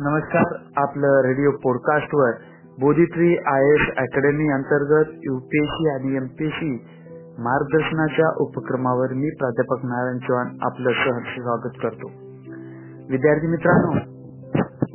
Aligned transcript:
नमस्कार. 0.00 0.44
आपलं 0.76 1.22
radio 1.24 1.50
podcast 1.50 2.14
वर 2.14 2.30
बोधिट्री 2.80 3.38
आय 3.38 3.62
एस 3.64 3.80
अकॅडमी 3.96 4.52
अंतर्गत 4.52 5.06
युपीएससी 5.10 5.88
आणि 5.94 6.16
एमपीएससी 6.16 6.84
मार्गदर्शनाच्या 7.38 8.26
उपक्रमावर 8.36 9.12
मी 9.12 9.30
प्राध्यापक 9.30 9.84
नारायण 9.84 10.18
चव्हाण 10.18 10.46
आपलं 10.62 10.90
सहर्ष 10.90 11.40
स्वागत 11.40 11.70
करतो. 11.82 12.10
विद्यार्थी 13.10 13.46
मित्रांनो 13.46 13.92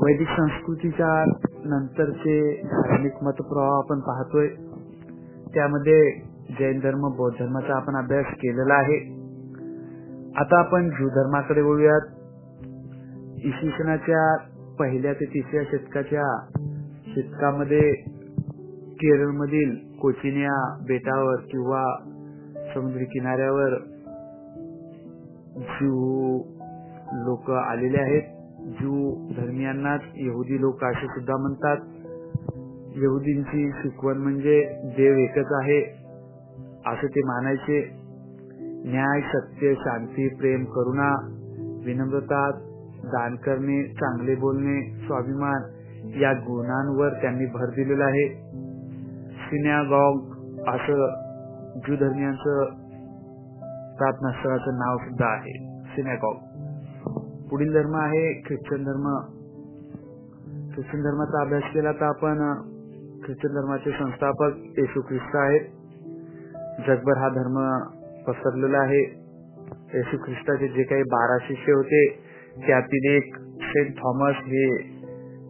वैदिक 0.06 0.28
संस्कृतीच्या 0.28 1.26
नंतरचे 1.66 2.62
धार्मिक 2.72 3.14
मतप्रवाह 3.24 3.78
आपण 3.78 4.00
पाहतोय. 4.00 4.48
त्यामध्ये 5.54 6.12
जैन 6.60 6.80
धर्म 6.80 7.10
बौद्ध 7.18 7.44
धर्माचा 7.44 7.76
आपण 7.76 7.96
अभ्यास 7.96 8.26
केलेला 8.28 8.74
आहे. 8.74 8.98
आता 10.36 10.60
आपण 10.60 10.90
ज्यू 10.90 11.10
धर्माकडे 11.10 11.64
बोलूयात 11.64 12.02
इसवी 13.46 13.70
सणाच्या 13.70 14.53
पहिल्या 14.80 15.14
ते 15.14 15.26
तिसऱ्या 15.26 15.64
शतकाच्या 15.72 16.46
शतकामध्ये 17.16 17.94
केरळमधील 18.94 19.76
कोचिनिया 20.02 20.78
बेटावर 20.88 21.36
किंवा 21.36 21.84
समुद्री 22.76 23.06
किनाऱ्यावर 23.06 23.78
ज्यू 25.58 26.38
लोक 27.14 27.52
आलेले 27.52 27.98
आहेत. 27.98 28.22
ज्यू 28.80 29.28
धर्मियांनाच 29.38 30.02
यहुदी 30.16 30.62
लोक 30.62 30.84
असे 30.84 31.08
सुद्धा 31.08 31.38
म्हणतात. 31.38 31.78
यहुदींची 32.96 33.72
शिकवण 33.72 34.18
म्हणजे 34.18 34.80
देव 34.98 35.14
एकच 35.14 35.52
आहे 35.52 35.82
असे 36.86 37.08
ते 37.08 37.20
मानायचे. 37.20 38.04
न्याय 38.86 39.22
सत्य 39.22 39.74
शांती 39.74 40.36
प्रेम 40.36 40.66
करुणा 40.66 41.16
विनम्रता 41.86 42.73
दान 43.04 43.36
करणे 43.36 43.88
चांगले 43.88 44.36
बोलणे 44.36 45.06
स्वाभिमान 45.08 45.62
या 46.22 46.34
गुणांवर 46.34 47.10
त्यांनी 47.10 47.46
भर 47.46 47.66
दिलेला 47.66 48.04
आहे. 48.04 48.28
सिन्यागॉग 49.34 50.30
असं 50.68 51.24
ज्यू 51.80 51.96
धर्मियांचं 51.96 52.66
प्रार्थनास्थळाचं 53.98 54.76
नाव 54.76 54.98
सुद्धा 54.98 55.26
आहे. 55.26 55.84
सिनेगॉग 55.84 56.36
पुढील 57.50 57.74
धर्म 57.74 57.96
आहे 57.96 58.42
ख्रिश्चन 58.48 58.84
धर्म. 58.84 59.16
ख्रिश्चन 60.76 61.02
धर्माचा 61.02 61.42
अभ्यास 61.42 61.64
केला 61.64 61.92
तर 61.92 62.06
आपण 62.06 62.54
ख्रिश्चन 63.26 63.50
धर्माचे 63.50 63.92
संस्थापक 63.92 64.52
येशू 64.58 65.02
ख्रिस्त 65.02 65.36
आहेत. 65.36 65.62
जगभर 66.88 67.18
हा 67.18 67.30
धर्म 67.30 67.80
पसरलेला 68.28 68.78
आहे. 68.78 69.24
येशू 69.94 70.18
ख्रिस्ताचे 70.18 70.68
जे 70.68 70.84
काही 70.84 71.04
बारा 71.04 71.38
शिष्य 71.42 71.74
होते 71.74 72.33
त्यातील 72.58 73.16
एक 73.16 73.36
सेंट 73.62 73.98
थॉमस 73.98 74.34
हे 74.36 74.76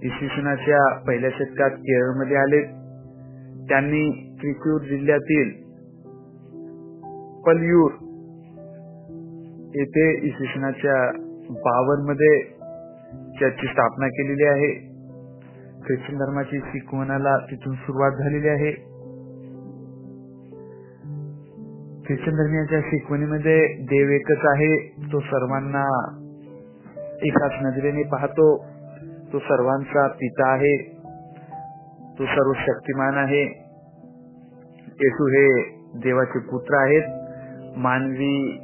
इसवी 0.03 0.27
सनाच्या 0.27 0.99
पहिल्या 0.99 1.29
शतकात 1.29 1.71
केरळमध्ये 1.71 2.37
आले. 2.37 2.61
त्यांनी 3.69 4.35
त्रिकूर 4.41 4.81
जिल्ह्यातील 4.81 5.63
पलयूर 7.45 7.91
येथे 9.75 10.27
इसवी 10.27 10.47
सनाच्या 10.47 11.11
बावनमध्ये 11.49 12.39
त्याची 13.39 13.67
स्थापना 13.67 14.07
केलेली 14.07 14.43
आहे. 14.43 14.93
ख्रिश्चन 15.85 16.17
धर्माची 16.17 16.59
शिकवणाला 16.59 17.37
तिथून 17.37 17.75
सुरुवात 17.75 18.11
झालेली 18.11 18.47
आहे. 18.47 18.71
ख्रिश्चन 22.05 22.31
धर्मियाच्या 22.31 22.79
शिकवणीमध्ये 22.81 23.67
देव 23.67 24.09
एकच 24.09 24.45
आहे. 24.45 24.95
तो 25.13 25.19
सर्वांना 25.19 26.19
एकाच 27.21 27.51
नजरेने 27.61 28.03
पाहतो 28.03 28.65
तो 29.33 29.39
सर्वांचा 29.39 30.07
पिता 30.07 30.49
आहे 30.49 30.77
तो 32.19 32.25
सर्व 32.25 32.53
शक्तिमान 32.53 33.17
आहे. 33.17 33.43
येशू 34.87 35.27
हे 35.27 35.63
देवाचे 35.95 36.39
पुत्र 36.39 36.75
आहेत. 36.75 37.03
मानवी 37.77 38.57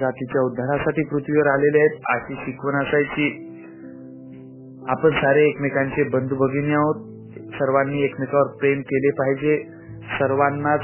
जातीच्या 0.00 0.42
उद्धारासाठी 0.42 1.04
पृथ्वीवर 1.04 1.46
आलेले 1.46 1.78
आहेत. 1.78 2.00
अशी 2.08 2.34
शिकवण 2.34 2.74
असायची. 2.74 3.50
आपण 4.88 5.10
सारे 5.10 5.44
एकमेकांचे 5.44 6.02
बंधू 6.02 6.34
भगिनी 6.34 6.74
आहोत. 6.74 6.96
सर्वांनी 7.38 8.02
एकमेकावर 8.02 8.56
प्रेम 8.58 8.80
केले 8.80 9.10
पाहिजे. 9.10 9.64
सर्वांनाच 10.04 10.80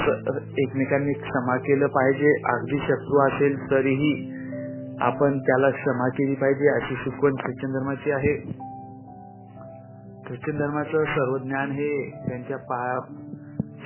एकमेकांनी 0.59 1.13
क्षमा 1.13 1.57
केलं 1.57 1.87
पाहिजे. 1.87 2.33
अगदी 2.45 2.79
शत्रू 2.79 3.29
असेल 3.29 3.71
तरीही 3.71 4.40
आपण 5.01 5.39
त्याला 5.39 5.71
क्षमा 5.71 6.09
केली 6.09 6.35
पाहिजे 6.35 6.69
अशी 6.69 6.95
शिकवण 6.95 7.35
ख्रिश्चन 7.35 7.73
धर्माची 7.73 8.11
आहे. 8.11 8.37
ख्रिश्चन 10.27 10.59
धर्माचं 10.59 11.05
सर्व 11.05 11.39
ज्ञान 11.39 11.71
हे 11.71 12.11
त्यांच्या 12.29 12.57
पा 12.57 13.01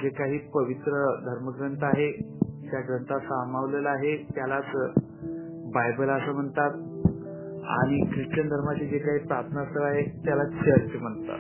जे 0.03 0.09
काही 0.09 0.39
पवित्र 0.39 1.17
धर्मग्रंथ 1.27 1.85
आहे 1.85 2.39
त्या 2.71 2.81
ग्रंथात 2.81 3.21
सामावलेलं 3.21 3.89
आहे. 3.89 4.17
त्यालाच 4.17 4.93
बायबल 5.75 6.09
असं 6.09 6.33
म्हणतात. 6.33 6.71
आणि 7.69 8.07
ख्रिश्चन 8.15 8.49
धर्माचे 8.49 8.87
जे 8.87 8.99
काही 8.99 9.19
प्रार्थनास्थळ 9.19 9.83
आहे 9.83 10.23
त्याला 10.25 10.45
चर्च 10.45 10.91
म्हणतात. 11.01 11.39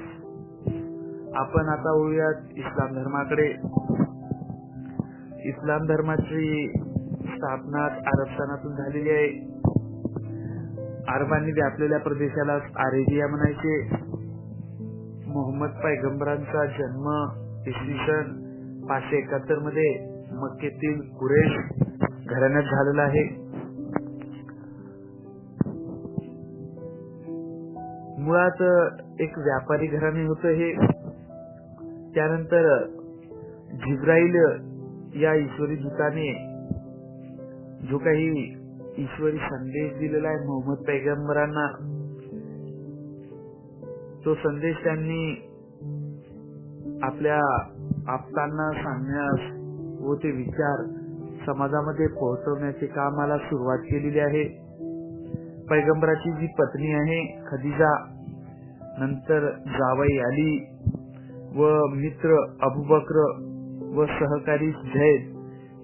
आपण 1.37 1.69
आता 1.69 1.93
वळूयात 1.93 2.35
इस्लाम 2.57 2.95
धर्माकडे. 2.95 3.51
इस्लाम 5.49 5.87
धर्माची 5.87 6.73
स्थापना 7.25 7.85
अरबस्थानातून 7.85 8.73
झालेली 8.73 9.11
आहे. 9.11 9.54
अरबांनी 11.09 11.53
व्यापलेल्या 11.53 11.99
प्रदेशाला 11.99 12.53
अरेबिया 12.77 13.27
म्हणायचे. 13.27 13.91
मोहम्मद 15.27 15.69
पैगंबरांचा 15.69 16.67
जन्म 16.67 17.27
इसवी 17.67 17.95
सन 17.95 18.41
पाचशे 18.89 19.17
एकाहत्तरमध्ये 19.17 20.15
मक्केतील 20.33 21.01
कुरेश 21.01 21.57
घराण्यात 22.29 22.63
झालेला 22.63 23.03
आहे. 23.03 23.45
मुळात 28.23 28.63
एक 29.21 29.39
व्यापारी 29.39 29.87
घराणे 29.87 30.27
होत 30.27 30.47
हे. 30.47 30.73
त्यानंतर 32.15 32.87
जिब्राईल 33.73 34.35
या 35.23 35.35
ईश्वरी 35.35 35.77
दूताने 35.77 36.55
जो 37.91 37.99
काही 37.99 38.64
ईश्वरी 38.99 39.37
संदेश 39.37 39.99
दिलेला 39.99 40.29
आहे 40.29 40.47
मोहम्मद 40.47 40.77
पैगंबरांना. 40.77 41.67
तो 44.25 44.35
संदेश 44.35 44.77
त्यांनी 44.85 45.51
आपल्या 47.03 47.65
आपतांना 48.09 48.71
सांगण्यास 48.73 49.61
व 50.01 50.15
ते 50.15 50.31
विचार 50.31 50.85
समाजामध्ये 51.47 52.07
पोहोचवण्याचे 52.07 52.87
कामाला 52.87 53.39
सुरुवात 53.39 53.79
केलेली 53.79 54.19
आहे. 54.19 54.65
पैगंबराची 55.71 56.33
जी 56.33 56.47
पत्नी 56.47 56.93
आहे 56.93 57.41
खदिजा 57.47 58.11
नंतर 58.99 59.51
जावई 59.51 60.19
अली 60.19 60.77
व 61.57 61.87
मित्र 61.87 62.45
अबुबक्र 62.63 63.41
व 63.95 64.07
सहकारी 64.07 64.71
झैद 64.71 65.34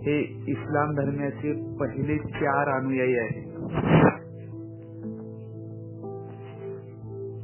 हे 0.00 0.44
इस्लाम 0.48 0.94
धर्माचे 0.94 1.76
पहिले 1.80 2.18
चार 2.18 2.80
अनुयायी 2.80 3.18
आहेत. 3.18 3.50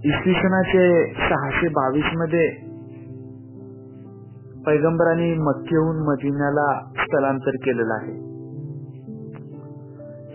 इसवी 0.04 0.32
सनाचे 0.32 1.12
सहाशे 1.14 1.68
बावीसमध्ये 1.68 2.48
पैगंबरांनी 4.66 5.34
मक्केहून 5.34 5.96
मदिन्याला 5.96 6.90
स्थलांतर 6.94 7.50
केलेलं 7.50 7.94
आहे. 7.94 8.36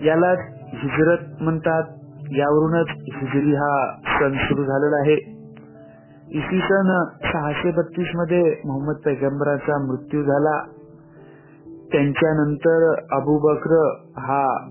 याला 0.07 0.31
हिजरत 0.73 1.41
म्हणतात. 1.41 1.83
यावरूनच 2.31 2.87
हिजरी 2.89 3.53
हा 3.53 3.95
सण 3.95 4.37
सुरू 4.37 4.63
झालेला 4.63 4.99
आहे. 4.99 5.15
इसवी 6.39 6.59
सन 6.59 7.03
सहाशे 7.33 7.71
बत्तीसमध्ये 7.71 8.61
मोहम्मद 8.65 8.95
पैगंबराचा 9.05 9.85
मृत्यू 9.85 10.23
झाला. 10.23 10.80
त्यांच्यानंतर 11.91 12.93
अबू 13.11 13.37
बकर 13.39 13.95
हा 14.17 14.67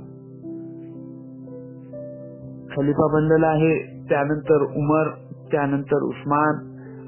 खलिफा 2.76 3.06
बनलेला 3.12 3.46
आहे. 3.46 4.00
त्यानंतर 4.08 4.62
उमर 4.62 5.08
त्यानंतर 5.52 6.02
उस्मान 6.02 6.55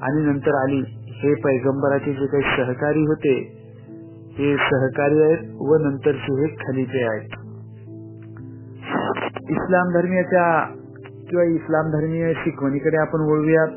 आणि 0.03 0.21
नंतर 0.23 0.55
आली 0.55 0.83
हे 0.89 1.35
पैगंबराचे 1.35 2.13
जे 2.13 2.27
काही 2.27 2.43
सहकारी 2.43 3.07
होते 3.07 3.59
हे 4.33 4.57
सहकारी 4.57 5.23
आहेत 5.23 5.55
व 5.61 5.77
नंतरचे 5.77 6.41
हे 6.41 6.47
खलिफे 6.47 7.05
आहेत. 7.05 7.29
इस्लाम 9.51 9.89
धर्मीयाच्या 9.95 10.75
किंवा 11.31 11.45
इस्लाम 11.45 11.91
धर्मीय 11.91 12.33
शिकवणीकडे 12.35 12.97
आपण 12.97 13.21
वळूयात. 13.21 13.69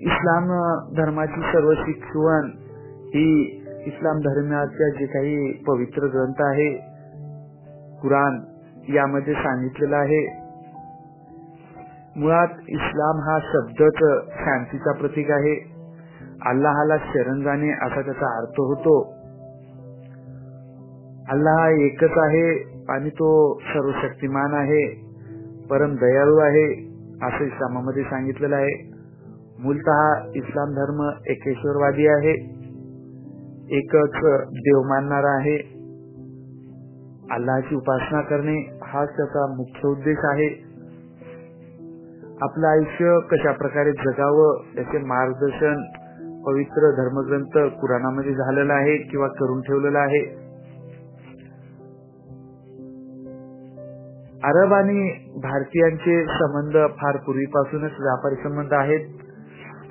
इस्लाम 0.00 0.48
धर्माची 0.96 1.40
सर्व 1.40 1.72
शिकवण 1.74 2.50
ही 3.06 3.59
इस्लाम 3.86 4.18
धर्माच्या 4.18 4.88
जे 4.88 5.06
काही 5.06 5.52
पवित्र 5.52 6.06
ग्रंथ 6.06 6.40
आहे 6.40 6.74
कुराण 8.02 8.40
यामध्ये 8.94 9.34
सांगितलेलं 9.34 9.96
आहे. 9.96 10.40
मुळात 12.16 12.48
इस्लाम 12.68 13.16
हा 13.20 13.38
शब्दच 13.52 14.28
शांतीचा 14.28 14.92
प्रतीक 14.92 15.30
आहे. 15.30 15.74
अल्लाहाला 16.46 16.96
शरण 16.96 17.42
जाणे 17.42 17.70
असा 17.70 18.02
त्याचा 18.02 18.38
अर्थ 18.38 18.60
होतो. 18.60 19.14
अल्लाह 21.28 21.54
हा 21.54 21.68
एकच 21.68 22.18
आहे 22.18 22.62
आणि 22.88 23.10
तो 23.10 23.58
सर्वशक्तिमान 23.58 24.54
आहे 24.54 25.10
परम 25.70 25.96
दयाळू 25.96 26.36
आहे 26.36 26.72
असं 27.22 27.44
इस्लामामध्ये 27.44 28.02
सांगितलेलं 28.02 28.56
आहे. 28.56 28.90
मूलतः 29.58 30.14
इस्लाम 30.34 30.70
धर्म 30.70 31.10
एकेश्वरवादी 31.26 32.06
आहे. 32.06 32.59
एकच 33.70 34.16
देव 34.48 34.82
मानणारा 34.82 35.36
आहे. 35.36 35.80
अल्लाची 37.30 37.74
उपासना 37.74 38.20
करणे 38.20 38.78
हाच 38.84 39.08
त्याचा 39.16 39.54
मुख्य 39.56 39.88
उद्देश 39.88 40.18
आहे. 40.24 40.70
आपलं 42.42 42.66
आयुष्य 42.66 43.18
कशा 43.30 43.52
प्रकारे 43.52 43.92
जगावं 43.92 44.62
याचे 44.76 44.98
मार्गदर्शन 44.98 45.82
पवित्र 46.46 46.90
धर्मग्रंथ 46.90 47.70
कुराणामध्ये 47.80 48.34
झालेलं 48.34 48.72
आहे 48.72 48.96
किंवा 48.96 49.28
करून 49.28 49.60
ठेवलेलं 49.60 49.98
आहे. 49.98 50.50
अरब 54.44 54.72
आणि 54.72 55.10
भारतीयांचे 55.40 56.26
संबंध 56.26 56.72
फार 56.72 57.16
पूर्वीपासूनच 57.16 57.90
व्यापारी 58.00 58.34
संबंध 58.34 58.72
आहेत. 58.72 59.00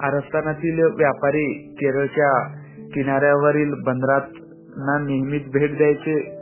अरबस्थानातील 0.02 0.84
व्यापारी 0.84 1.76
केरळच्या 1.80 2.59
किनाऱ्यावरील 2.94 3.74
बंदरात 3.86 4.22
नेहमीच 4.78 5.52
भेट 5.52 5.78
द्यायचे. 5.78 6.40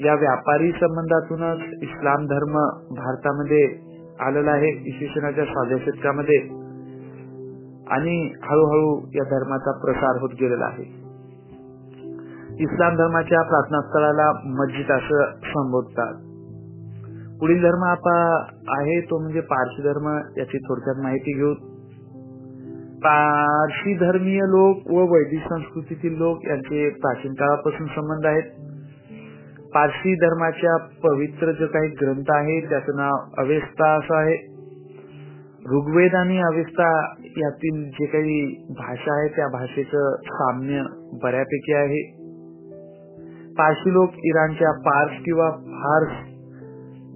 या 0.00 0.14
व्यापारी 0.14 0.72
संबंधातूनच 0.72 1.82
इस्लाम 1.82 2.26
धर्म 2.26 2.52
भारतामध्ये 2.94 3.78
आलेला 4.20 4.50
आहे 4.50 4.68
इसवी 4.68 5.06
सनाच्या 5.06 5.44
साध्या 5.44 5.78
शतकामध्ये. 5.78 6.38
आणि 7.90 8.32
हळूहळू 8.42 9.00
या 9.14 9.24
धर्माचा 9.24 9.72
प्रसार 9.72 10.20
होत 10.20 10.30
गेलेला 10.40 10.64
आहे. 10.64 11.08
इस्लाम 12.62 12.96
धर्माच्या 12.96 13.42
प्रार्थना 13.42 13.80
स्थळाला 13.80 14.32
मस्जिद 14.44 14.92
असं 14.92 15.30
संबोधतात. 15.44 16.14
पुढील 17.40 17.62
धर्म 17.62 17.84
आपा 17.84 18.44
आहे 18.68 19.00
तो 19.00 19.20
म्हणजे 19.20 19.40
पारशी 19.40 19.82
धर्म 19.82 20.18
याची 20.36 20.58
थोडक्यात 20.58 20.96
माहिती 21.02 21.32
घेऊ 21.36 21.54
पारशी 22.98 23.94
धर्मीय 23.94 24.40
लोक 24.40 24.90
व 24.90 25.14
वैदिक 25.14 25.40
संस्कृतीतील 25.48 26.16
लोक 26.16 26.44
यांचे 26.44 26.90
प्राचीन 26.90 27.34
काळापासून 27.34 27.86
संबंध 27.86 28.26
आहेत. 28.26 28.42
पारशी 29.74 30.14
धर्माच्या 30.14 30.76
पवित्र 30.76 31.52
जे 31.52 31.66
काही 31.66 31.88
ग्रंथ 31.88 32.24
आहे 32.28 32.68
त्याचं 32.68 32.96
नाव 32.96 33.16
अवेस्ता 33.38 33.96
असं 33.96 34.14
आहे. 34.14 34.58
ऋग्वेद 35.70 36.14
आणि 36.14 36.38
अवेस्ता 36.38 37.14
यातील 37.24 37.84
जे 37.84 38.06
काही 38.06 38.64
भाषा 38.68 39.20
आहे 39.20 39.28
त्या 39.28 39.48
भाषेचं 39.48 40.16
साम्य 40.16 40.82
बऱ्यापैकी 41.22 41.72
आहे. 41.72 42.12
पारशी 43.52 43.92
लोक 43.92 44.10
इराणच्या 44.24 44.72
पार्स 44.72 45.12
किंवा 45.24 45.50
फार्स 45.50 46.12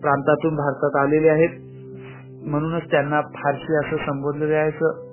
प्रांतातून 0.01 0.57
भारतात 0.57 0.97
आलेले 0.97 1.29
आहेत. 1.29 1.51
म्हणूनच 2.47 2.83
त्यांना 2.91 3.21
फारशी 3.21 3.77
असं 3.77 3.97
संबोधलं 3.97 4.47
जायचं 4.47 5.12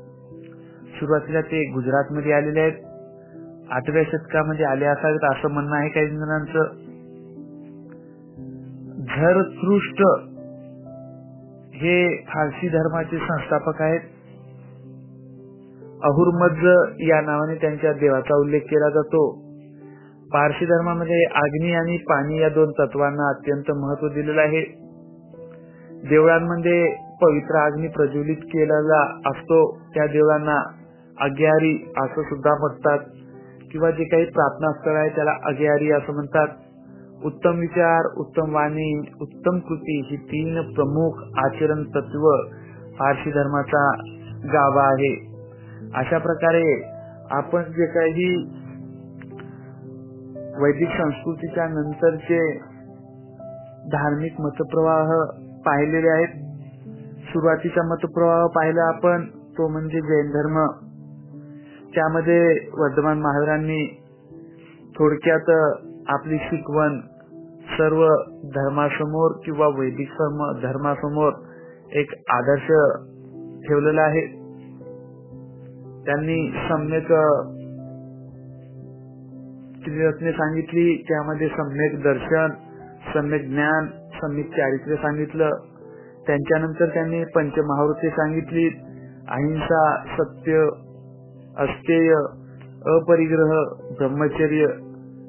सुरुवातीला 1.00 1.42
ते 1.42 1.64
गुजरात 1.64 2.04
मध्ये 2.12 2.34
आलेले 2.34 2.60
आहेत. 2.60 2.74
आठव्या 3.72 4.04
शतकामध्ये 4.04 4.66
आले 4.66 4.86
असावेत 4.86 5.24
असं 5.24 5.50
म्हणणं 5.50 5.76
आहे 5.76 5.90
काही 5.90 6.08
जणांचं. 6.08 6.90
झरसृष्ट 9.04 10.02
हे 11.74 12.26
फारसी 12.28 12.70
धर्माचे 12.70 13.18
संस्थापक 13.18 13.82
आहेत. 13.82 14.00
अहुरमज 16.04 16.58
या 17.00 17.22
नावाने 17.22 17.56
त्यांच्या 17.56 17.94
देवाचा 17.94 18.36
उल्लेख 18.36 18.60
केला 18.60 18.90
जातो. 18.90 19.32
पारशी 20.34 20.66
धर्मामध्ये 20.66 21.24
अग्नी 21.24 21.74
आणि 21.74 21.98
पाणी 21.98 22.40
या 22.40 22.50
दोन 22.50 22.72
तत्वांना 22.72 23.30
अत्यंत 23.30 23.72
महत्त्व 23.72 24.08
दिलेलं 24.08 24.42
आहे. 24.42 24.62
देवळांमध्ये 26.10 26.96
पवित्र 27.22 27.66
अग्नी 27.66 27.88
प्रज्वलित 27.88 28.38
केलेला 28.38 29.30
असतो. 29.30 29.78
त्या 29.94 30.08
देवळांना 30.08 30.79
अग्यारी 31.22 31.94
असं 31.98 32.24
सुद्धा 32.24 32.60
म्हणतात. 32.60 33.00
किंवा 33.72 33.92
जे 33.92 34.04
काही 34.04 34.26
प्रार्थना 34.26 34.72
स्थळ 34.72 34.92
आहे 34.92 35.10
त्याला 35.10 35.32
अग्यारी 35.44 35.92
असं 35.92 36.14
म्हणतात. 36.14 36.48
उत्तम 37.26 37.60
विचार 37.60 38.14
उत्तम 38.18 38.56
वाणी 38.56 39.00
उत्तम 39.22 39.60
कृती 39.60 40.08
ही 40.10 40.18
तीन 40.18 40.62
प्रमुख 40.62 41.12
आचरण 41.38 41.84
तत्व 41.84 42.32
फारसी 43.00 43.32
धर्माचा 43.32 43.92
गावा 44.54 44.84
आहे. 44.84 45.30
अशा 45.96 46.18
प्रकारे 46.18 46.84
आपण 47.32 47.64
जे 47.64 47.86
काही 47.86 48.44
वैदिक 50.64 50.90
संस्कृतीच्या 50.90 51.68
नंतरचे 51.68 52.58
धार्मिक 53.92 54.42
मतप्रवाह 54.42 55.10
पाहिलेले 55.66 56.10
आहेत 56.10 56.56
सुरुवातीचा 57.24 57.88
मतप्रवाह 57.88 58.48
पाहिला 58.48 58.84
आपण 58.84 59.26
तो 59.28 59.68
म्हणजे 59.68 60.02
जैन 60.02 60.32
धर्म. 60.32 60.89
त्यामध्ये 61.96 62.70
वर्धमान 62.78 63.20
महावीरांनी 63.20 64.02
थोडक्यात 64.98 65.50
आपली 66.08 66.38
शिकवण 66.38 67.00
सर्व 67.78 68.08
धर्मासमोर 68.44 69.32
किंवा 69.46 69.68
वैदिक 69.68 70.10
धर्मासमोर 70.64 71.34
एक 71.92 72.12
आदर्श 72.30 72.68
ठेवलेला 73.68 74.02
आहे. 74.02 74.22
त्यांनी 76.06 76.52
सम्यक 76.70 77.08
त्रिरत्ने 79.86 80.32
सांगितली 80.32 81.04
त्यामध्ये 81.10 81.48
सम्यक 81.48 82.04
दर्शन 82.04 82.50
सम्यक 83.14 83.42
ज्ञान 83.42 83.88
सम्यक 84.22 84.46
चारित्र्य 84.46 84.96
सांगितलं. 84.96 85.50
त्यांच्यानंतर 86.28 86.86
त्यांनी 86.86 87.24
पंचमहावृत्ती 87.24 88.10
सांगितली 88.10 88.68
अहिंसा 89.28 90.04
सत्य 90.18 90.70
अस्तेय 91.60 92.14
अपरिग्रह 92.92 93.50
ब्रह्मचर्य 93.98 94.66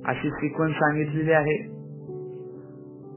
अशी 0.07 0.31
सिक्वन्स 0.31 0.75
सांगितलेली 0.75 1.33
आहे. 1.33 1.57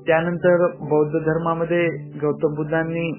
त्यानंतर 0.08 0.66
बौद्ध 0.90 1.20
धर्मामध्ये 1.20 1.88
गौतम 2.22 2.56
बुद्धांनी 2.56 3.12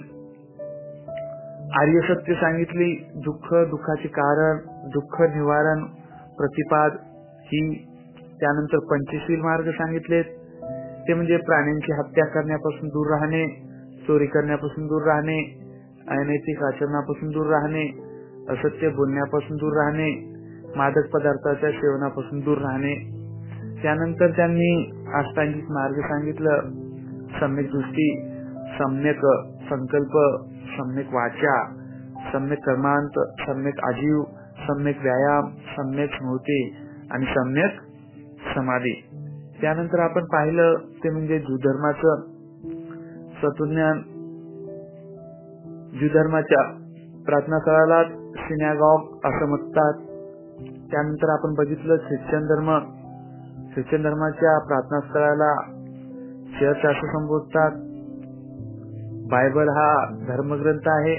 आर्य 1.81 2.01
सत्य 2.01 2.35
सांगितली 2.35 2.95
दुःख 3.15 3.55
दुःखाचे 3.71 4.09
कारण 4.09 4.59
दुःख 4.89 5.21
निवारण 5.23 5.85
प्रतिपाद 6.39 6.93
ही 7.45 7.61
त्यानंतर 8.41 8.79
पंचशील 8.79 9.41
मार्ग 9.41 9.71
सांगितलेत 9.71 10.25
ते 11.09 11.15
म्हणजे 11.15 11.37
प्राण्यांची 11.37 11.93
हत्या 11.93 12.27
करण्यापासून 12.27 12.89
दूर 12.89 13.07
राहणे 13.07 13.47
चोरी 14.07 14.27
करण्यापासून 14.27 14.87
दूर 14.87 15.03
राहणे 15.03 15.39
अनैतिक 16.09 16.63
आचरणापासून 16.63 17.31
दूर 17.31 17.47
राहणे 17.47 18.14
असत्य 18.51 18.89
बोलण्यापासून 18.89 19.57
दूर 19.57 19.73
राहणे 19.73 20.35
मादक 20.77 21.11
पदार्थाच्या 21.13 21.71
सेवनापासून 21.71 22.41
दूर 22.41 22.59
राहणे. 22.59 22.95
त्यानंतर 23.83 24.31
त्यांनी 24.31 24.91
अष्टांगिक 25.15 25.65
मार्ग 25.71 26.01
सांगितलं. 26.01 26.61
सम्यक 27.41 27.71
दृष्टी 27.73 28.31
सम्यक 28.79 29.21
संकल्प 29.71 30.19
सम्यक 30.67 31.15
वाचा 31.15 31.65
सम्यक 32.33 32.59
कर्मांत 32.59 33.19
सम्यक 33.41 33.85
आजीव 33.85 34.23
सम्यक 34.69 34.97
व्यायाम 35.03 35.51
सम्यक 35.51 36.11
स्मृती 36.11 36.77
आणि 37.11 37.27
सम्यक 37.27 37.71
समाधी. 38.55 39.05
त्यानंतर 39.61 39.99
आपण 39.99 40.25
पाहिलं 40.25 40.75
ते 41.05 41.11
म्हणजे 41.11 41.39
ज्यू 41.39 41.57
धर्माचं 46.09 46.63
प्रार्थना 47.25 47.59
ज्यू 47.59 48.24
धर्माच्या 48.45 48.75
सिन्यागॉग 48.75 49.01
असं 49.25 49.49
म्हणतात. 49.49 49.93
त्यानंतर 50.91 51.29
आपण 51.29 51.55
बघितलं 51.55 51.97
ख्रिश्चन 51.97 52.41
धर्म. 52.41 52.79
ख्रिश्चन 53.75 54.03
धर्माच्या 54.03 54.59
प्रार्थना 54.59 55.01
स्थळाला 55.01 55.63
चर्च 56.61 56.97
असं 56.97 57.07
संबोधतात. 57.07 57.71
बायबल 59.31 59.69
हा 59.69 60.15
धर्मग्रंथ 60.29 60.87
आहे. 60.87 61.15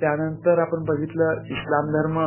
त्यानंतर 0.00 0.58
आपण 0.58 0.84
बघितलं 0.84 1.32
इस्लाम 1.32 1.84
धर्म. 1.84 2.24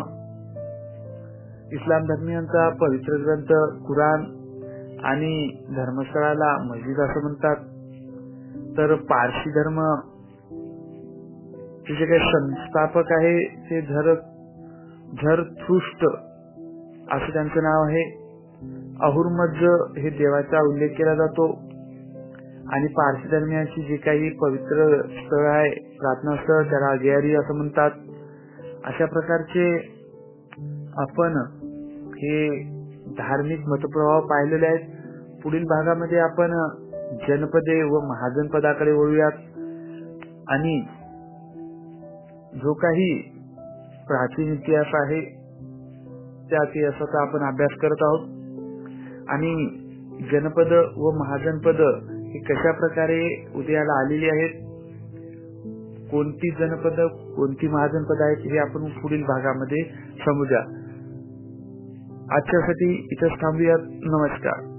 इस्लाम 1.71 2.03
धर्मियांचा 2.03 2.69
पवित्र 2.69 3.13
ग्रंथ 3.13 3.77
कुराण 3.79 4.21
आणि 5.03 5.63
धर्मस्थळाला 5.75 6.63
मस्जिद 6.63 6.99
असं 6.99 7.21
म्हणतात. 7.21 7.55
तर 8.77 8.95
पारशी 8.95 9.49
धर्म 9.49 9.95
जे 11.89 12.05
काही 12.05 12.19
संस्थापक 12.19 13.11
आहे 13.11 13.47
ते 13.69 13.81
झर 13.81 14.13
झरथृष्ट 15.13 16.05
असं 17.11 17.33
त्यांचं 17.33 17.63
नाव 17.63 17.83
आहे. 17.83 18.03
अहुरमज 19.01 19.55
हे 19.97 20.09
देवाचा 20.09 20.67
उल्लेख 20.67 20.89
केला 20.89 21.15
जातो. 21.15 21.51
आणि 22.73 22.87
पारसी 22.87 23.27
धर्मियांची 23.27 23.81
जी 23.81 23.97
काही 23.97 24.29
पवित्र 24.29 25.01
स्थळ 25.01 25.47
आहे 25.47 25.97
प्रार्थना 25.99 26.35
स्थळ 26.35 26.69
त्याला 26.69 26.91
अजियारी 26.91 27.35
असं 27.35 27.53
म्हणतात. 27.53 27.91
अशा 28.85 29.05
प्रकारचे 29.05 29.75
आपण 30.97 31.37
हे 32.09 32.63
धार्मिक 33.17 33.59
मतप्रवाह 33.67 34.19
पाहिलेले 34.19 34.65
आहेत. 34.65 34.79
पुढील 35.43 35.63
भागामध्ये 35.63 36.19
आपण 36.19 36.51
जनपदे 37.27 37.83
व 37.83 37.99
महाजनपदाकडे 37.99 38.91
वळूयात. 38.91 39.31
आणि 40.47 40.81
जो 42.55 42.73
काही 42.73 43.38
प्राचीन 44.09 44.53
इतिहास 44.53 44.85
आहे. 44.93 45.21
त्या 46.49 46.63
इतिहासाचा 46.63 47.21
आपण 47.21 47.39
अभ्यास 47.39 47.69
करत 47.81 48.01
आहोत. 48.01 48.27
आणि 49.29 49.69
जनपद 50.31 50.73
व 50.97 51.11
महाजनपद 51.11 51.81
ही 52.11 52.39
कशा 52.39 52.71
प्रकारे 52.71 53.47
उदयाला 53.55 54.05
आलेली 54.05 54.29
आहेत? 54.29 54.69
कोणती 56.11 56.49
जनपद 56.51 56.99
कोणती 57.35 57.67
महाजनपद 57.67 58.21
आहेत 58.21 58.37
हे 58.37 58.57
आपण 58.57 58.85
पुढील 58.85 59.23
भागामध्ये 59.23 59.83
समजूया. 60.25 60.59
आजच्यासाठी 62.35 63.07
इथंच 63.11 63.31
थांबूयात. 63.31 63.79
नमस्कार. 63.81 64.78